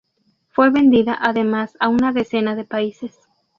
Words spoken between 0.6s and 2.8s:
vendida además a una decena de